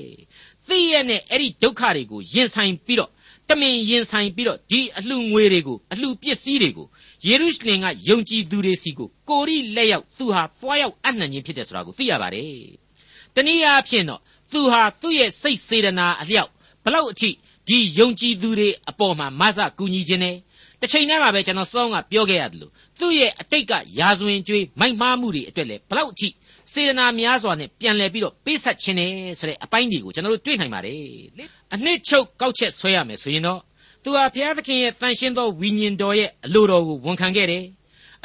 [0.67, 3.11] သသိရနဲ့အဲ့ဒီဒုက္ခတွေကိုရင်ဆိုင်ပြီးတော့
[3.49, 6.87] တမင်ရင်ဆိုင်ပြီးတော့ဒီအလှငွေတွေကိုအလှပစ္စည်းတွေကို
[7.25, 12.53] ယေရုရှလင်ကယုံကြည်သူတွေစီကိုကိုရီလက်ရောက်သူဟာသွားရောက်အနှံ့ခြင်းဖြစ်တယ်ဆိုတာကိုသိရပါတယ်။
[13.35, 14.21] တနည်းအားဖြင့်တော့
[14.51, 16.49] သူဟာသူ့ရဲ့စိတ်စေတနာအလျောက်
[16.83, 17.29] ဘလောက်အထိ
[17.67, 20.35] ဒီယုံကြည်သူတွေအပေါ်မှာမဆကူညီခြင်းနဲ့
[20.81, 26.27] တစ်ချိန်တည်းမှာပဲကျွန်တော်စောင်းကပြောခဲ့ရတယ်လို့သူ့ရဲ့အတိတ်ကရာဇဝင်ကျွေးမိုက်မှားမှုတွေအတွက်လည်းဘလောက်အထိ
[26.71, 30.97] စေတနာများစွာနဲ့ပြန်လည်ပြီးတော့ပေးဆက်ခြင်းနဲ့ဆိုတဲ့အပိုင်းတွေကိုကျွန်တော်တို့တွေ့နိုင်ပါတယ်
[31.37, 33.61] လေအနှစ်ချုပ်ကောက်ချက်ဆွဲရမယ်ဆိုရင်တော့
[34.03, 37.65] သူဟာဘုရားသခင်ရဲ့တန်ရှင်းသောဝိညာဉ်တော်ရဲ့အလိုတော်ကိုဝန်ခံခဲ့တယ်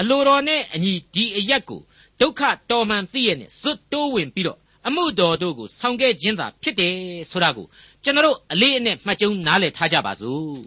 [0.00, 1.80] အလိုတော်နဲ့အညီဒီအရက်ကို
[2.20, 6.94] ဒုက္ခတော်မှန်သိရနဲ့ဇွတ်တိုးဝင်ပြီးတော့အမှုတော်တို့ကိုဆောင်ခဲ့ခြင်းသာဖြစ်တယ်
[7.30, 7.66] ဆိုတာကို
[8.04, 10.58] ကျွန်တော်တို့အလေးအနက်မှတ်ကျုံနားလည်ထားကြပါစို့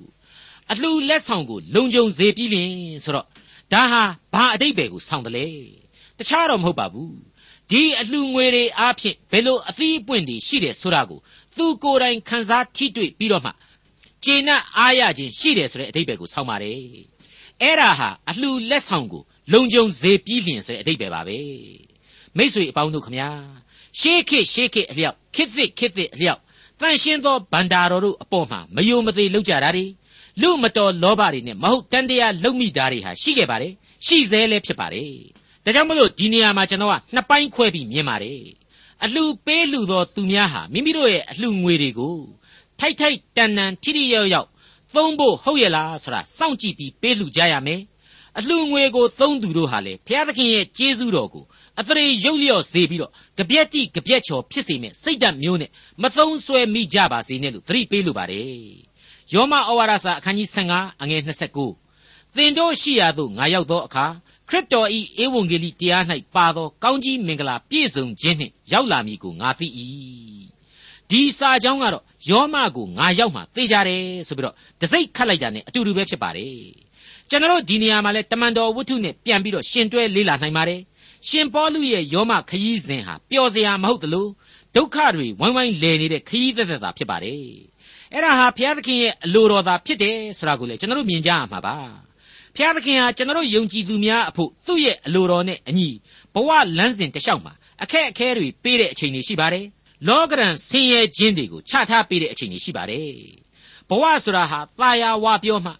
[0.72, 2.72] အလှလက်ဆောင်ကိုလုံခြုံစေပြီးလင်
[3.03, 3.25] ဆိုတော့
[3.74, 4.03] ဒါဟာ
[4.34, 5.48] ဘာအတိတ်ပဲကိုဆောင်တယ်လေ
[6.17, 7.13] တခြားတော့မဟုတ်ပါဘူး
[7.72, 11.20] ဒီအလှငွေတွေအားဖြင့်ဘယ်လိုအသီးအပွင့်တွေရှိတယ်ဆိုတာကို
[11.58, 13.52] သူကိုယ်တိုင်ခန်းစားထိတွေ့ပြီးတော့မှ
[14.24, 16.78] ကျေနပ်အားရခြင်းရှိတယ်ဆိုတဲ့အတိတ်ပဲကိုဆောင်ပါတယ်
[17.62, 21.38] အဲ့ဒါဟာအလှလက်ဆောင်ကိုလုံခြုံစေပြီးလျင်ဆိုတဲ့အတိတ်ပဲပါပဲ
[22.38, 23.30] မိษွေအပေါင်းတို့ခမညာ
[24.00, 26.40] ရှေးခေတ်ရှေးခေတ်အလျောက်ခေတ်သစ်ခေတ်သစ်အလျောက်
[26.80, 29.86] တန်ရှင်းသောဗန္တာတော်တို့အပေါ်မှာမယုံမသေးလောက်ကြတာတွေ
[30.42, 33.74] လူမတော်လောဘတွေနဲ့မဟုတ်တန်တရားလုံမိတာတွေဟာရှိခဲ့ပါတယ်
[34.06, 35.12] ရှိသေးလည်းဖြစ်ပါတယ်
[35.68, 38.42] ဒါကြောင့်မလို့ဒီနေရာမှာကျွန်တော်ကနှစ်ပိုင်းခွဲပြီးမြင်ပါတယ်
[39.04, 42.18] အလှပေးလှသောသူများဟာမိမိတို့ရဲ့အလှငွေတွေကို
[42.80, 44.48] ထိုက်ထိုက်တန်တန်ထိထိရောက်ရောက်
[44.96, 47.82] သုံးဖို့ဟုတ်ရဲ့လားဆိုတာစောင့်ကြည့်ပြီးပေးလှကြရမယ်
[48.38, 51.44] အလှငွေကိုသုံးသူတို့ဟာလေဘုရားသခင်ရဲ့ကျေးဇူးတော်ကို
[51.80, 55.72] အသရေရုပ်လျော့စေပြီးတော့ကြပြက်တိကြပြက်ချော်ဖြစ်စေမဲ့စိတ်ဓာတ်မျိုးနဲ့
[56.02, 58.48] မသုံးဆွဲမိကြပါစေနဲ့လို့သတိပေးလိုပါတယ်
[59.34, 61.22] ယောမဩဝါဒစာအခန်းကြီး15အငယ်
[61.78, 64.06] 29သင်တို့ရှိရာသို့ငါရောက်သောအခါ
[64.50, 66.04] ခရစ်တော်ဤဧဝံဂေလိတရား၌
[66.36, 69.68] ပါသောကောင်းကြီးမင်္ဂလာပြည့်စုံခြင်းနှင့်ရောက်လာမည်ကိုငါသိ၏
[71.10, 76.54] ဒီစာကြောင်းကတော့ယောမကိုငါရောက်မှသိကြတယ်ဆိုပြီးတော့တစိ့ခတ်လိုက်တာနဲ့အတူတူပဲဖြစ်ပါတယ်
[77.30, 80.82] ကျွန်တော်ဒီနေရာမှာလဲတမန်တော်ဝတ္ထုနဲ့ပြန်ပြီးတော့ရှင်တွဲလေးလာနိုင်ပါတယ်
[81.30, 84.27] ရှင်ပေါလုရဲ့ယောမခရီးစဉ်ဟာပျော်စရာမဟုတ်သလို
[84.75, 87.42] ဒုက္ခတွေဝိုင်းဝိုင်းလည်နေတဲ့ခရီးသက်သက်သာဖြစ်ပါတယ်
[88.14, 92.06] အဲ့ဒါဟာဘုရားသခင်ရဲ့အလိုတော်သာဖြစ်တယ်ဆိုတာကိုလေကျွန်တော်တို့မြင်ကြရမှာပါ
[92.57, 95.89] ဖျားသခင်ဟာကျွန်တော်ယုံကြည်သူများအဖို့သူ့ရဲ့အလိုတော်နဲ့အညီ
[96.33, 99.65] ဘဝလမ်းစဉ်တစ်လျှောက်မှာအခက်အခဲတွေပေးတဲ့အချိန်တွေရှိပါတယ်။
[100.07, 103.07] လောကရန်ဆင်းရဲခြင်းတွေကိုချထားပေးတဲ့အချိန်တွေရှိပါတယ်။
[103.89, 105.72] ဘဝဆိုတာဟာတာယာဝပြောမှ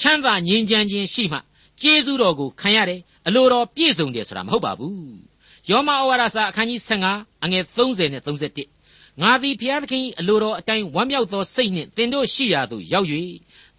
[0.00, 1.38] ချမ်းသာငြိမ်းချမ်းခြင်းရှိမှ
[1.82, 4.94] ကျေးဇူးတော်ကိုခံရတယ်အလိုတော်ပြည့်စုံတယ်ဆိုတာမဟုတ်ပါဘူး။
[5.70, 6.80] ယောမဩဝါဒစာအခန်းကြီး
[7.12, 8.74] 15အငယ်30နဲ့31
[9.22, 13.08] ငါသည်ဖျားသခင်၏အလိုတော်အတိုင်းဝမ်းမြောက်သောစိတ်နှင့်သင်တို့ရှိရာသို့ရောက်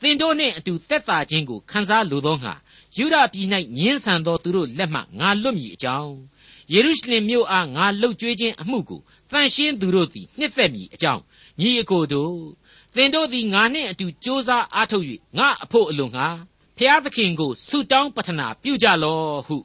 [0.10, 2.54] င်တို့နှင့်အတူတက်တာခြင်းကိုခံစားလိုသောငါ
[2.98, 6.16] ယူဒပြည်၌ညင်းဆန်သောသူတို့လက်မှငါလွတ်မည်အကြောင်း
[6.74, 11.22] ယေရုရှလင်မြို့အားငါလှုပ်ကြွေးခြင်းအမှုကိုတန်ရှင်းသူတို့သည်နှစ်သက်မည်အကြောင်း
[11.60, 12.36] ညီအကိုတို့
[12.96, 15.06] သင်တို့သည်ငါနှင့်အတူစ조사အားထုတ်၍
[15.38, 16.28] ငါအဖို့အလိုငါ
[16.78, 19.58] ဖျားသခင်ကိုဆုတောင်းပတနာပြုကြလောဟု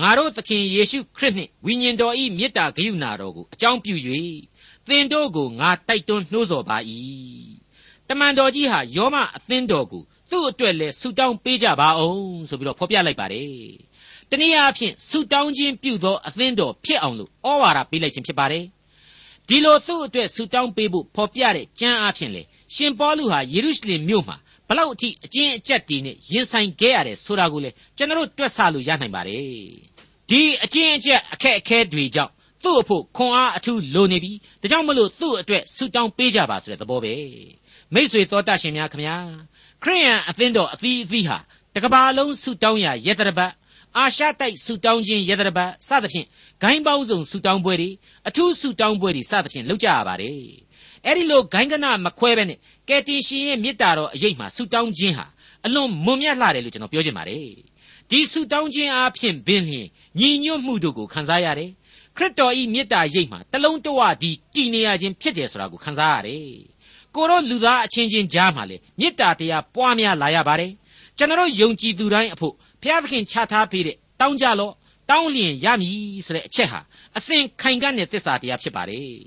[0.00, 3.94] ငါတို့သခင်ယေရှုခရစ်နှင့်ဝိညာဉ်တော်၏မေတ္တာဂရုဏာတော်ကိုအကြောင်းပြု၍
[4.86, 6.78] သင်တို့ကိုငါတိုက်တွန်းနှိုးဆော်ပါ၏
[8.08, 13.50] တမန်တော်ကြီးဟာယောမအသင်းတော်ကိုသူ့အတွက်လဲဆုတောင်းပေးကြပါအောင်ဆိုပြီးတော့ဖော်ပြလိုက်ပါတယ်
[14.30, 18.64] တနည်းအားဖြင့်ဆုတောင်းခြင်းပြုသောအသင်းတော်ဖြစ်အောင်လို့ဩဝါဒပေးလိုက်ခြင်းဖြစ်ပါတယ်
[19.48, 22.42] ဒီလိုသူ့အတွက်ဆုတောင်းပေးဖို့ဖော်ပြတဲ့ကျမ်းအားဖြင့်လေ
[22.74, 24.36] ရှင်ပေါလုဟာယေရုရှလင်မြို့မှာ
[24.68, 29.42] ဘလောက်အထိအကျဉ်းအကျပ်တွေနဲ့ရင်ဆိုင်ခဲ့ရတယ်ဆိုတာကိုလေကျွန်တော်တို့တွက်ဆလို့ရနိုင်ပါတယ်
[30.30, 32.32] ဒီအကျဉ်းအကျပ်အခက်အခဲတွေကြောင့်
[32.64, 37.14] သူ့အဖို့ခွန်အားအထူးလိုနေပြီဒါကြောင့်မလို့သူ့အတွက်ဆုတောင်းပေးကြပါဆိုတဲ့သဘောပဲ
[37.94, 39.16] မိษွေတော်တတ်ရှင်များခမညာ
[39.82, 41.38] ခရိယန်အသင်းတော်အသီးအသီးဟာ
[41.74, 43.52] တကဘာလုံးဆုတောင်းရရတရပတ်
[43.96, 46.26] အာရှတိုက်ဆုတောင်းခြင်းရတရပတ်စသဖြင့်
[46.62, 47.90] ဂိုင်းပေါင်းစုံဆုတောင်းပွဲတွေ
[48.28, 50.38] အထူးဆုတောင်းပွဲတွေစသဖြင့်လုပ်ကြရပါတယ်
[51.04, 55.26] အဲ့ဒီလိုဂိုင်းကနမခွဲပဲနဲ့ကယ်တင်ရှင်ရဲ့မေတ္တာတော်အရေးမှာဆုတောင်းခြင်းဟာ
[55.66, 57.48] အလွန်မွန်မြတ်လှတယ်လို့ကျွန်တော်ပြောချင်ပါတယ်
[58.10, 59.86] ဒီဆုတောင်းခြင်းအပြင်ပင်လျင်
[60.18, 61.70] ညီညွတ်မှုတို့ကိုခံစားရတယ်
[62.16, 66.75] ခရစ်တော်ဤမေတ္တာရိပ်မှာတလုံးတဝဒီတည်နေရခြင်းဖြစ်တယ်ဆိုတာကိုခံစားရတယ်
[67.16, 70.72] ကိုရောလူသားအချင်းချင်းကြားမှာလေမေတ္တာတရားပွားများလာရပါတယ်
[71.18, 74.72] ကျွန်တော်ယုံကြည်သူတိုင်းအဖို့ဘုရားသခင်ချထားပေးတဲ့တောင်းကြလော့
[75.10, 76.80] တောင်းလျင်ရမည်ဆိုတဲ့အချက်ဟာ
[77.16, 79.18] အစဉ်ခိုင်ကန့်တဲ့သစ္စာတရားဖြစ်ပါတယ်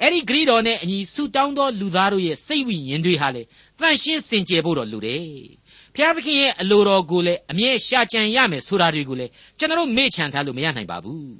[0.00, 3.42] အဲ့ဒီဂရိတော်နဲ့အညီဆူတောင်းသောလူသားတို့ရဲ့စိတ်ဝိညာဉ်တွေဟာလေ
[3.80, 5.24] တန့်ရှင်းစင်ကြယ်ဖို့တော့လိုတယ်
[5.94, 11.34] ဖျားသခင်ရဲ့အလိုတော်ကိုလည်းအမြဲရှာကြံရမယ်ဆိုတာတွေကိုလည်းကျွန်တော်မေ့ချန်ထားလို့မရနိုင်ပါဘူး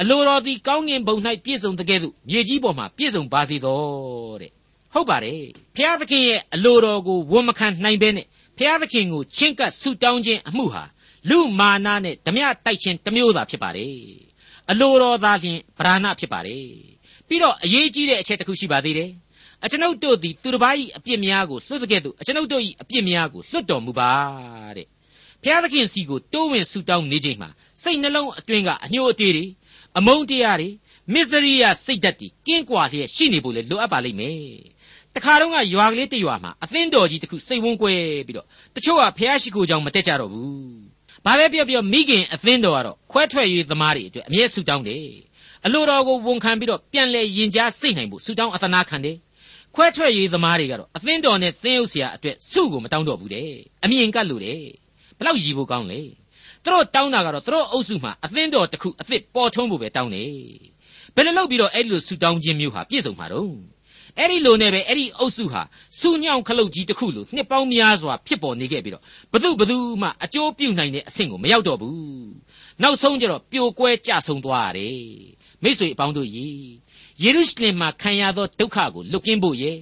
[0.00, 4.52] အလိုတော်သည်ကောင်းငင်ဘုံ၌ပြည့်စုံတဲ့ကဲ့သို့မြေကြီးပေါ်မှာပြည့်စုံပါစေတော်တဲ့
[4.92, 5.42] ဟုတ်ပါတယ်
[5.76, 8.26] ဖျားသခင်ရဲ့အလိုတော်ကိုဝန်မခံနိုင်ဘဲနဲ့
[8.58, 10.84] ဖျားသခင်ကိုချင့်ကပ်ဆူတောင်းခြင်းအမှုဟာ
[11.28, 13.94] လူမာနနဲ့ဓမြတိုက်ခြင်းတစ်မျိုးသာဖြစ်ပါတယ်
[14.70, 16.66] အလိုတော်သာလျှင်ဗราဏဖြစ်ပါတယ်
[17.28, 19.10] ပြီးတော့အရေးကြီးတဲ့အချက်တစ်ခုရှိပါသေးတယ်
[19.64, 24.12] အကျွန်ုပ်တို့သည်သူတစ်ပါး၏အပြစ်များကိုလွှတ်တဲ့ကဲ့သို့အကျွန်ုပ်တို့၏အပြစ်များကိုလွှတ်တော်မူပါ
[24.76, 24.86] တဲ့
[25.42, 27.50] ဖျားသခင်စီကိုတိုးဝင်ဆူတောင်းနေချိန်မှာ
[27.82, 29.46] စိတ်နှလုံးအတွင်းကအညှို့အတေးတွေ
[29.98, 30.68] အမုန်းတရားတွေ
[31.12, 34.38] မစ္စရိယစိတ်ဓာတ်တွေကင်းကွာလျက်ရှိနေဖို့လေလိုအပ်ပါလိမ့်မယ်
[35.16, 37.92] တခါတော့ကရွာကလေးတရွာမှာအသင်းတော်ကြီးတစ်ခုစိတ်ဝန်းကွဲ
[38.26, 38.46] ပြီးတော့
[38.76, 40.80] တချို့ကဖះရှိခိုးကြောင်မတက်ကြတော့ဘူး
[41.24, 45.06] ဘာပဲပြောပြောမိခင်အသင်းတော်ကတော့ခွဲထွက်ရေးသမားတွေအတွက်အမြဲဆူတောင်းတယ်
[45.66, 49.16] အလိုတော်ကိုဝန်ခံပြီးတော့ပြန်လဲရင်ကြားစိတ်နိုင်ဖို့ဆူတောင်းအသနာခံတယ်
[49.74, 53.50] ခွဲထွက်ရေးသမားတွေကတော့အသင်းတော်နဲ့သင်းဥစရာအတွက်စုကိုမတောင်းတော့ဘူးတဲ့
[53.84, 54.62] အမြင်ကတ်လို့တယ်
[55.18, 56.00] ဘလောက်ရည်ဖို့ကောင်းလဲ
[56.64, 60.32] သူတို့တောင်းတာကတော့သူတို့အုပ်စုမှာအသင်းတော်တစ်ခုအသစ်ပေါ်ထွန်းဖို့ပဲတောင်းတယ်
[61.14, 63.50] ဘယ်လိုလုပ်ပြီးတော့အဲ့လိုဆူတောင်းခြင်းမျိုးဟာပြည့်စုံမှာတော့
[64.18, 65.62] အဲ့ဒီလိုနဲ့ပဲအဲ့ဒီအုပ်စုဟာ
[65.98, 72.30] စူညောင်ခလုတ်ကြီးတစ်ခုလိုနှစ်ပေါင်းများစွာဖြစ်ပေါ်နေခဲ့ပြီးတော့ဘသူဘသူမှအကျိုးပြုနိုင်တဲ့အဆင့်ကိုမရောက်တော့ဘူး
[72.82, 75.00] နောက်ဆုံးကျတော့ပြိုကွဲကြဆုံးသွားရတယ်
[75.62, 76.48] မိတ်ဆွေအပေါင်းတို့ရေ
[77.22, 79.72] ယေရုရှလင်မှာခံရသောဒုက္ခကိုလွတ်ကင်းဖို့ရေ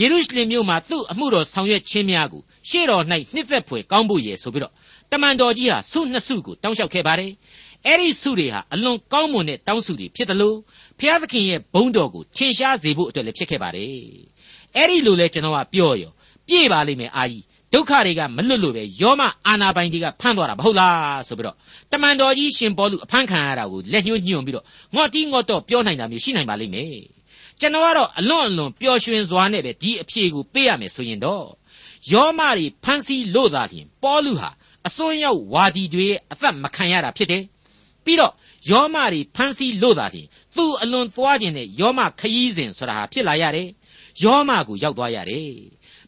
[0.00, 3.02] ယေရုရှလင်မြို့မှာသူ့အမှုတော်ဆောင်ရွက်ခြင်းများကိုရှေ့တော်၌
[3.34, 4.72] နှစ်သက်ဖွယ်ကောင်းဖို့ရေဆိုပြီးတော့
[5.12, 7.32] တမန်တော်ကြီးဟာဆုနှစ်ဆုကိုတောင်းလျှောက်ခဲ့ပါတယ်
[7.86, 10.56] အဲ့ဒီဆုတွေဟာအလွန်ကောင်းမွန်တဲ့တောင်းဆုတွေဖြစ်တယ်လို့
[10.98, 13.94] ဖျားသခင်ရဲ့ဘုန်းတော်ကိုထင်ရှားစေဖို့အတွက်လည်းဖြစ်ခဲ့ပါတယ်
[14.76, 16.12] အဲ့ဒီလိုလဲကျွန်တော်ကပြောရော
[16.48, 21.56] ပြည့်ပါလိမ့်မယ်အာကြီးဒုက္ခတွေကမလွတ်လို့ပဲယောမအာနာပိုင်တွေကဖမ်းသွားတာမဟုတ်လားဆိုပြီးတော့
[21.92, 26.94] တမန်တော်ကြီးရှင်ပေါလုအဖမ်းခံရတာကိုလက်ညှိုးညွှန်ပြီးတော့ငေါ့တီးငေါ့တော့ပြောနိုင်တာမျိုးရှိနိုင်ပါလိမ့်မယ်
[27.60, 31.46] ကျွန်တော်ကတော့အလွန်အလွန်ပျော်ရွှင်စွာနဲ့ပဲဒီအဖြေကိုပေးရမယ်ဆိုရင်တော့
[32.12, 34.50] ယောမတွေဖမ်းဆီးလို့သာလျှင်ပေါလုဟာ
[34.86, 37.42] အစွန်းရောက်ဝါဒီတွေရဲ့အသက်မခံရတာဖြစ်တယ်
[38.06, 38.32] ပြီးတော့
[38.70, 43.68] ယောမတွေဖမ်းဆီးလို့သာလျှင်သူ့အလွန်သွားခြင်းနဲ့ယောမခရီးစဉ်ဆိုတာဟာဖြစ်လာရတယ်
[44.22, 45.50] ယောမကိုရောက်သွားရတယ်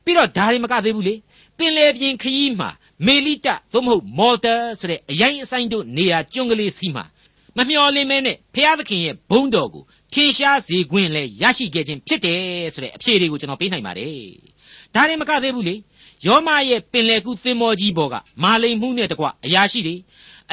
[0.04, 1.14] ပြီးတော့ဒါတွေမကသေးဘူးလေ
[1.58, 2.70] ပင်လေပြင်ခရီးမှာ
[3.06, 7.04] မေလိတသို့မဟုတ်မော်တာဆိုတဲ့အရင်အဆိုင်တို့နေရာကျွန်းကလေးစီးမှာ
[7.56, 9.84] မမျှော်လင့်မဲနဲ့ဖျားသခင်ရဲ့ဘုန်းတော်ကို
[10.14, 14.14] ထင်ရှားစေခွင့်လဲရရှိခဲ့ခြင်းဖြစ်တယ်ဆိုတဲ့အဖြေတွေကိုကျွန်တော်ပေးနိုင်ပါတယ်
[14.94, 15.74] ဒါတွေမကသေးဘူးလေ
[16.26, 19.94] ယောမရဲ့ပင်လေကူသင်္ဘောကြီးပေါ်ကမာလိန်မှုနဲ့တကွအရာရှိတွေ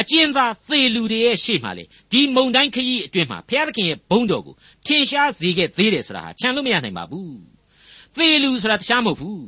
[0.01, 4.55] အကျဉ်းသားသေလူတွေရဲ့ရှေ့မှာလေဒီမုံတိုင်းခရီးအတွင်းမှာဘုရားသခင်ရဲ့ဘုန်းတော်ကို
[4.85, 7.37] ထင်ရှားစေခဲ့သေးတယ်ဆိုတာဟာချန်လို့မရနိုင်ပါဘူး
[8.15, 9.45] သေလူဆိုတာတခြားမဟုတ်ဘူး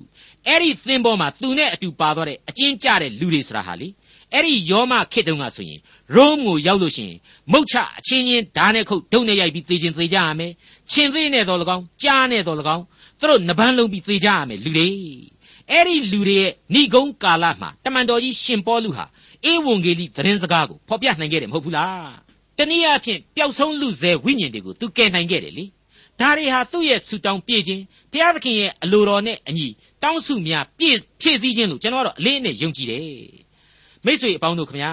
[0.47, 3.87] အဲ့ဒီသင်္ဘောမှာသူနဲ့အတူပါသွားတဲ့အကျဉ်းကျတဲ့လူတွေဆိုတာဟာလေ
[4.33, 5.79] အဲ့ဒီယောမခေတုံကဆိုရင်
[6.15, 7.17] ရုံးကိုရောက်လို့ရှိရင်
[7.51, 10.51] မုတ်ချအချင်းချင်းဓာတ်နဲ့ခုတ်ဒုံနဲ့ရိုက်ပြီးသေခြင်းသေကြရမယ်
[10.91, 12.83] ချင်းသေးနဲ့တော့၎င်းကြားနဲ့တော့၎င်း
[13.19, 14.87] သူတို့နှပန်းလုံးပြီးသေကြရမယ်လူတွေ
[15.71, 19.05] အဲ့ဒီလူတွေရဲ့ဏိဂုံးကာလမှာတမန်တော်ကြီးရှင်ပေါလုဟာ
[19.45, 22.15] အေဝံဂေလိသတင်းစကားကိုဖော်ပြနိုင်ခဲ့တယ်မဟုတ်ဘူးလား
[22.57, 25.65] တနည်းအားဖြင့်ပျောက်ဆုံးလူစဲဝိညာဉ်တွေကိုသူကယ်နိုင်ခဲ့တယ်လေ
[26.19, 29.67] ဒါတွေဟာသူ့ရဲ့ဆူတောင်းပြည့်ခြင်းဘုရားသခင်ရဲ့အလိုတော်နဲ့အညီ
[30.03, 33.03] တောင်းစုများပြည့်ဖြည့်စည်းခြင်းလို့ကျွန်တော်ကတော့အလေးအနက်ယုံကြည်တယ်
[34.05, 34.91] မိ쇠အပေါင်းတို့ခမညာ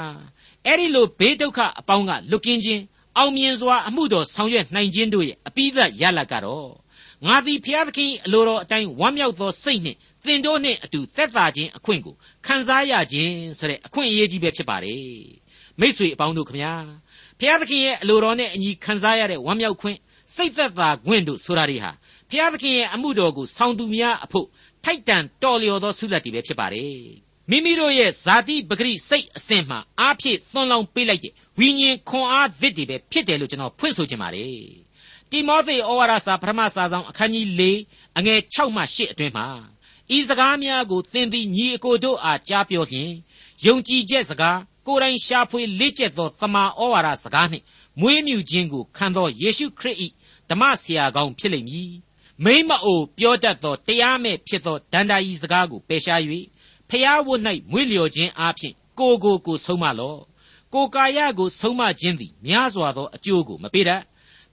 [0.67, 2.83] အဲ့ဒီလိုဘေးဒုက္ခအပေါင်းကလွတ်ကင်းခြင်း
[3.19, 6.69] အောင်မြင်စွာအမှုတော်ဆောင်ရွက်နိုင်ခြင်းတို့ရဲ့အပိသက်ရလတ်ကတော့
[7.27, 12.15] ငါသည်ဘုရားသခင်အလိုတော်အတိုင်းဝမ်းမြောက်သောစိတ်နှင့်သင်တို့နှင့်အတူသက်သာခြင်းအခွင့်ကို
[12.47, 15.03] ခံစားရခြင်းဆိုတဲ့အခွင့်အရေးကြီးပဲဖြစ်ပါတယ်
[15.81, 16.73] မိ쇠အပေါင်းတို့ခမညာ
[17.39, 19.99] ဘုရားသခင်ရဲ့အလိုတော်နဲ့အညီခံစားရတဲ့ဝမ်းမြောက်ခွင့်
[20.35, 21.91] စိတ်သက်သာခွင့်တို့ဆိုတာတွေဟာ
[22.31, 24.47] ဘုရားသခင်ရဲ့အမှုတော်ကိုဆောင်သူများအဖို့
[24.85, 26.99] ထိုက်တန်တော်လျော်သောဆုလက်တွေပဲဖြစ်ပါတယ်
[27.51, 34.84] မိမိတို့ရဲ့ဇာတိပဂရိစိတ်အစဉ်မှအားဖြင့်သွန်လောင်းပေးလိုက်တဲ့ဝိညာဉ်ခွန်အားသစ်တွေပဲဖြစ်တယ်လို့ကျွန်တော်ဖွင့်ဆိုချင်ပါတယ်
[35.35, 37.63] တိမောသေဩဝါဒစာပထမစာဆောင်အခန်းကြီး၄
[38.19, 39.47] အငယ်6မှ8အတွင်းမှာ
[40.17, 43.13] ဤစကားများကိုသင်သည်ညီအကိုတို့အားကြားပြောလျင်
[43.65, 47.65] ယုံကြည်ချက်စကားကိုယ်တိုင်ရှာဖွေလေ့ကျက်သောတမန်ဩဝါဒစကားနှင့်
[48.01, 49.97] မွေးမြူခြင်းကိုခံသောယေရှုခရစ်၏
[50.51, 51.93] ဓမ္မဆရာကောင်းဖြစ်လိမ့်မည်
[52.45, 56.21] မိမအိုပြောတတ်သောတရားမဲ့ဖြစ်သောဒန္တာဤစကားကိုပယ်ရှား၍
[56.89, 60.17] ဖျားဝတ်၌မွေးလျော်ခြင်းအပြင်ကိုကိုကိုဆုံးမလော
[60.75, 64.03] ကိုကာယကိုဆုံးမခြင်းသည်များစွာသောအကျိုးကိုမပေးတတ်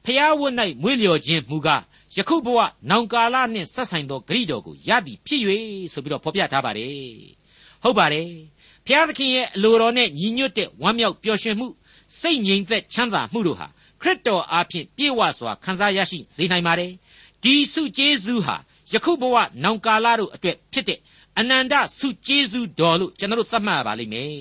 [0.06, 1.84] ဖျားဝတ်၌မွေးလျော်ခြင်းမူကား
[2.16, 2.60] ယခုဘဝ
[2.90, 5.42] နောင်ကာလနှင့်ဆက်ဆိုင်သောဂရိတော်ကိုရသည်ဖြစ်၍
[5.94, 6.92] ဆိုပြီးတော့ဖော်ပြထားပါတယ်
[7.84, 8.28] ဟုတ်ပါတယ်
[8.86, 11.68] ဘုရားသခင်ရဲ့အလိုတော်နဲ့ညီညွတ်တဲ့ဝမ်းမြောက်ပျော်ရွှင်မှု
[12.20, 13.68] စိတ်ငြိမ်သက်ချမ်းသာမှုတို့ဟာ
[14.02, 16.92] ခရစ်တော်အားဖြင့်ပြည့်ဝစွာခံစားရရှိစေနိုင်ပါတယ်
[17.44, 18.56] ဒီစုကျေးဇူးဟာ
[18.92, 21.00] ယခုဘဝနောင်ကာလတို့အတွက်ဖြစ်တဲ့
[21.40, 24.32] အနန္တစုကျေးဇူးတော်လို့ကျွန်တော်သတ်မှတ်ရပါလိမ့်မယ်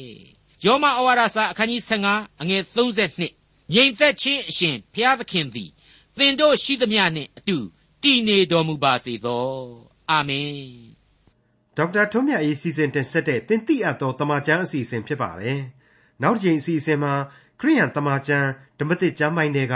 [0.64, 3.39] ယောမဩဝါဒစာအခန်းကြီး15အငယ်32
[3.72, 5.70] ငြိမ်သက်ခြင်းအရှင်ဘုရားသခင်သည်
[6.18, 7.58] သင်တို့ရှိသမျှနှင့်အတူ
[8.02, 9.46] တည်နေတော်မူပါစေသော
[10.10, 10.54] အာမင်
[11.76, 15.60] ဒေါက်တာထွန်းမြတ်အေးစီစဉ်တင်ဆက်တဲ့တင်ပြအပ်သောတမချန်းအစီအစဉ်ဖြစ်ပါတယ်
[16.22, 17.14] နောက်တစ်ချိန်အစီအစဉ်မှာ
[17.60, 19.74] ခရိယန်တမချန်းဓမ္မသစ်ကျမ်းပိုင်းတွေက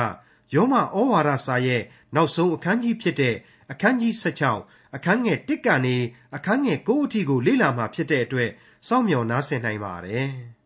[0.54, 1.82] ယောမဩဝါဒစာရဲ့
[2.14, 3.36] နောက်ဆုံးအခန်းကြီးဖြစ်တဲ့
[3.72, 4.12] အခန်းကြီး
[4.54, 5.96] 16အခန်းငယ်1ကနေ
[6.36, 8.50] အခန်းငယ်9အထိကိုလေ့လာမှဖြစ်တဲ့အတွက်
[8.88, 10.28] စောင့်မျှော်နားဆင်နိုင်ပါတယ်။